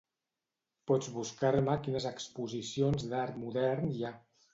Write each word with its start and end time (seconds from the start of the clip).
Pots 0.91 1.09
buscar-me 1.17 1.75
quines 1.87 2.07
exposicions 2.11 3.05
d'art 3.13 3.37
modern 3.43 3.93
hi 3.99 4.03
ha. 4.09 4.13